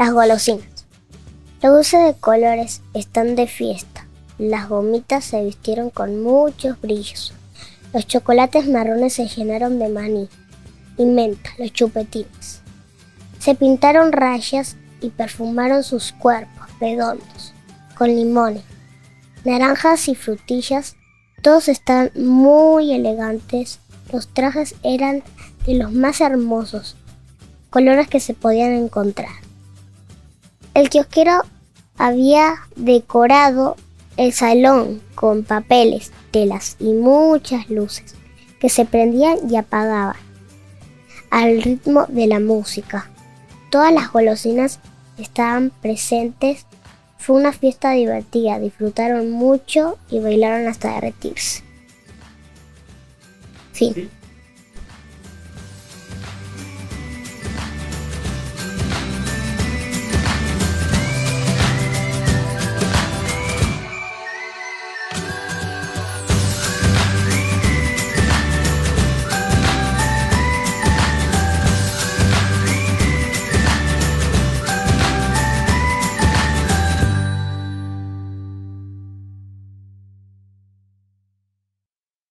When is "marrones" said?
8.66-9.12